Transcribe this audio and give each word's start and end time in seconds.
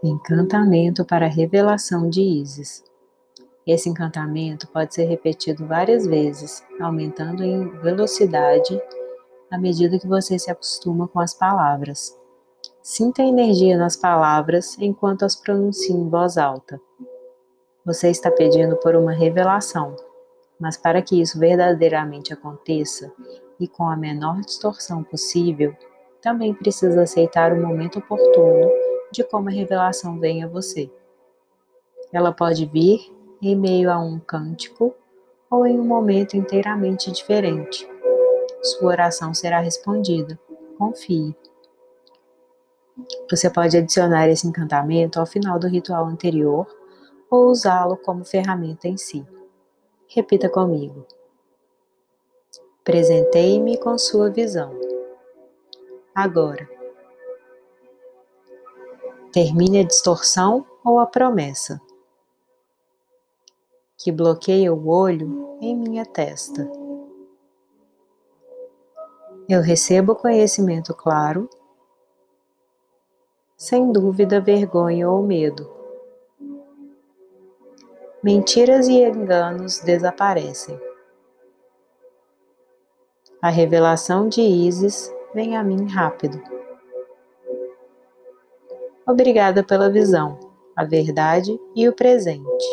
Encantamento 0.00 1.04
para 1.04 1.26
a 1.26 1.28
revelação 1.28 2.08
de 2.08 2.22
Isis. 2.22 2.84
Esse 3.66 3.88
encantamento 3.88 4.68
pode 4.68 4.94
ser 4.94 5.06
repetido 5.06 5.66
várias 5.66 6.06
vezes, 6.06 6.64
aumentando 6.80 7.42
em 7.42 7.68
velocidade 7.80 8.80
à 9.50 9.58
medida 9.58 9.98
que 9.98 10.06
você 10.06 10.38
se 10.38 10.52
acostuma 10.52 11.08
com 11.08 11.18
as 11.18 11.34
palavras. 11.34 12.16
Sinta 12.80 13.22
a 13.22 13.26
energia 13.26 13.76
nas 13.76 13.96
palavras 13.96 14.78
enquanto 14.78 15.24
as 15.24 15.34
pronuncie 15.34 15.92
em 15.92 16.08
voz 16.08 16.38
alta. 16.38 16.80
Você 17.84 18.08
está 18.08 18.30
pedindo 18.30 18.76
por 18.76 18.94
uma 18.94 19.12
revelação, 19.12 19.96
mas 20.60 20.76
para 20.76 21.02
que 21.02 21.20
isso 21.20 21.40
verdadeiramente 21.40 22.32
aconteça 22.32 23.12
e 23.58 23.66
com 23.66 23.88
a 23.88 23.96
menor 23.96 24.42
distorção 24.42 25.02
possível, 25.02 25.74
também 26.22 26.54
precisa 26.54 27.02
aceitar 27.02 27.52
o 27.52 27.60
momento 27.60 27.98
oportuno 27.98 28.87
de 29.10 29.24
como 29.24 29.48
a 29.48 29.52
revelação 29.52 30.18
vem 30.18 30.42
a 30.42 30.48
você. 30.48 30.90
Ela 32.12 32.32
pode 32.32 32.66
vir 32.66 33.00
em 33.40 33.54
meio 33.54 33.90
a 33.90 33.98
um 33.98 34.18
cântico 34.18 34.94
ou 35.50 35.66
em 35.66 35.78
um 35.78 35.84
momento 35.84 36.36
inteiramente 36.36 37.10
diferente. 37.10 37.88
Sua 38.62 38.88
oração 38.88 39.32
será 39.32 39.60
respondida. 39.60 40.38
Confie. 40.76 41.34
Você 43.30 43.48
pode 43.48 43.76
adicionar 43.76 44.28
esse 44.28 44.46
encantamento 44.46 45.20
ao 45.20 45.26
final 45.26 45.58
do 45.58 45.68
ritual 45.68 46.06
anterior 46.06 46.66
ou 47.30 47.48
usá-lo 47.48 47.96
como 47.96 48.24
ferramenta 48.24 48.88
em 48.88 48.96
si. 48.96 49.24
Repita 50.08 50.48
comigo. 50.48 51.06
Presentei-me 52.82 53.78
com 53.78 53.96
sua 53.98 54.30
visão. 54.30 54.74
Agora 56.14 56.77
Termine 59.40 59.78
a 59.78 59.84
distorção 59.84 60.66
ou 60.84 60.98
a 60.98 61.06
promessa 61.06 61.80
que 63.96 64.10
bloqueia 64.10 64.74
o 64.74 64.88
olho 64.88 65.56
em 65.60 65.76
minha 65.76 66.04
testa. 66.04 66.68
Eu 69.48 69.60
recebo 69.60 70.16
conhecimento 70.16 70.92
claro, 70.92 71.48
sem 73.56 73.92
dúvida, 73.92 74.40
vergonha 74.40 75.08
ou 75.08 75.22
medo. 75.22 75.70
Mentiras 78.20 78.88
e 78.88 79.04
enganos 79.04 79.78
desaparecem. 79.78 80.76
A 83.40 83.50
revelação 83.50 84.28
de 84.28 84.40
Isis 84.40 85.14
vem 85.32 85.56
a 85.56 85.62
mim 85.62 85.86
rápido. 85.86 86.42
Obrigada 89.08 89.64
pela 89.64 89.88
visão, 89.88 90.38
a 90.76 90.84
verdade 90.84 91.58
e 91.74 91.88
o 91.88 91.94
presente. 91.94 92.66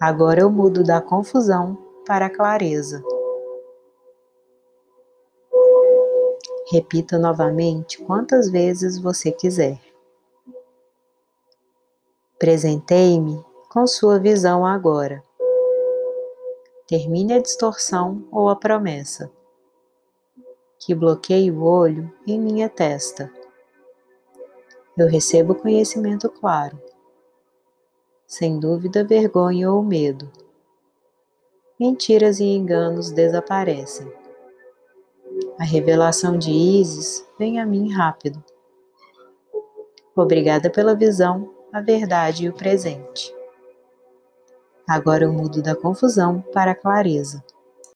Agora 0.00 0.40
eu 0.40 0.50
mudo 0.50 0.82
da 0.82 1.02
confusão 1.02 1.76
para 2.06 2.24
a 2.24 2.30
clareza. 2.30 3.04
Repita 6.72 7.18
novamente 7.18 8.02
quantas 8.02 8.50
vezes 8.50 8.98
você 8.98 9.30
quiser. 9.30 9.78
Presentei-me 12.38 13.44
com 13.68 13.86
sua 13.86 14.18
visão 14.18 14.64
agora. 14.64 15.22
Termine 16.88 17.34
a 17.34 17.42
distorção 17.42 18.26
ou 18.32 18.48
a 18.48 18.56
promessa 18.56 19.30
que 20.84 20.94
bloqueia 20.94 21.50
o 21.50 21.64
olho 21.64 22.12
em 22.26 22.38
minha 22.38 22.68
testa. 22.68 23.32
Eu 24.94 25.08
recebo 25.08 25.54
conhecimento 25.54 26.28
claro, 26.28 26.78
sem 28.26 28.60
dúvida, 28.60 29.02
vergonha 29.02 29.72
ou 29.72 29.82
medo. 29.82 30.30
Mentiras 31.80 32.38
e 32.38 32.44
enganos 32.44 33.10
desaparecem. 33.10 34.12
A 35.58 35.64
revelação 35.64 36.36
de 36.36 36.50
Isis 36.50 37.26
vem 37.38 37.58
a 37.58 37.64
mim 37.64 37.90
rápido. 37.90 38.44
Obrigada 40.14 40.68
pela 40.68 40.94
visão, 40.94 41.50
a 41.72 41.80
verdade 41.80 42.44
e 42.44 42.48
o 42.50 42.52
presente. 42.52 43.34
Agora 44.86 45.24
eu 45.24 45.32
mudo 45.32 45.62
da 45.62 45.74
confusão 45.74 46.42
para 46.52 46.72
a 46.72 46.76
clareza. 46.76 47.42